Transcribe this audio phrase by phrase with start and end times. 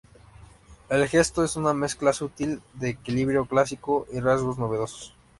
[0.89, 5.13] El gesto es una mezcla sutil de equilibrio clásico y rasgos novedosos.